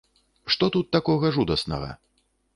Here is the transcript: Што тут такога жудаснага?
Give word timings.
Што 0.53 0.69
тут 0.75 0.89
такога 0.97 1.31
жудаснага? 1.37 1.93